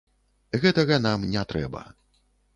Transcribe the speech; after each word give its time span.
Гэтага 0.63 0.97
нам 1.05 1.29
не 1.35 1.45
трэба. 1.53 1.85